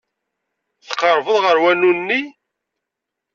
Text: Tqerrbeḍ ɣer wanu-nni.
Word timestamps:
Tqerrbeḍ 0.87 1.37
ɣer 1.43 1.57
wanu-nni. 1.63 2.21